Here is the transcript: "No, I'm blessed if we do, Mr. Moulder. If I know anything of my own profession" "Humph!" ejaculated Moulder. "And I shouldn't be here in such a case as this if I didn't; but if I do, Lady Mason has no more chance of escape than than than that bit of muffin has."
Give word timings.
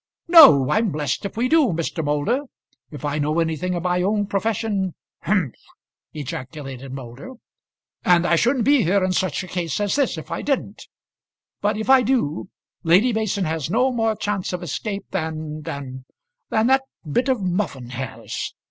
"No, 0.27 0.71
I'm 0.71 0.89
blessed 0.89 1.25
if 1.25 1.37
we 1.37 1.47
do, 1.47 1.67
Mr. 1.67 2.03
Moulder. 2.03 2.45
If 2.89 3.05
I 3.05 3.19
know 3.19 3.39
anything 3.39 3.75
of 3.75 3.83
my 3.83 4.01
own 4.01 4.25
profession" 4.25 4.95
"Humph!" 5.25 5.53
ejaculated 6.11 6.91
Moulder. 6.91 7.33
"And 8.03 8.25
I 8.25 8.35
shouldn't 8.35 8.65
be 8.65 8.81
here 8.81 9.03
in 9.03 9.11
such 9.11 9.43
a 9.43 9.47
case 9.47 9.79
as 9.79 9.95
this 9.97 10.17
if 10.17 10.31
I 10.31 10.41
didn't; 10.41 10.87
but 11.61 11.77
if 11.77 11.87
I 11.87 12.01
do, 12.01 12.49
Lady 12.83 13.13
Mason 13.13 13.45
has 13.45 13.69
no 13.69 13.91
more 13.91 14.15
chance 14.15 14.53
of 14.53 14.63
escape 14.63 15.05
than 15.11 15.61
than 15.61 16.05
than 16.49 16.65
that 16.65 16.81
bit 17.07 17.29
of 17.29 17.39
muffin 17.43 17.91
has." 17.91 18.55